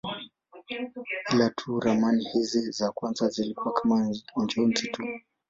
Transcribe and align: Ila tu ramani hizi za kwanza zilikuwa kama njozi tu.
Ila 1.33 1.49
tu 1.49 1.79
ramani 1.79 2.23
hizi 2.23 2.71
za 2.71 2.91
kwanza 2.91 3.29
zilikuwa 3.29 3.73
kama 3.73 4.13
njozi 4.43 4.87
tu. 4.87 5.03